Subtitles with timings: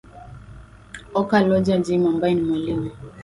[1.19, 2.89] oka lola jim ambaye ni mwalimu